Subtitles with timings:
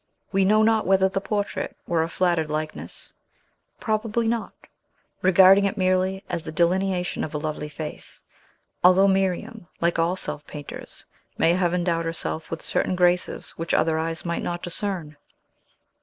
[0.31, 3.13] We know not whether the portrait were a flattered likeness;
[3.79, 4.51] probably not,
[5.21, 8.23] regarding it merely as the delineation of a lovely face;
[8.83, 11.05] although Miriam, like all self painters,
[11.37, 15.17] may have endowed herself with certain graces which Other eyes might not discern.